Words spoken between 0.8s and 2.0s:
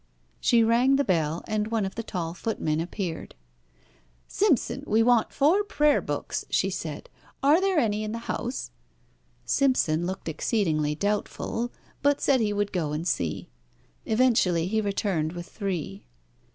the bell, and one of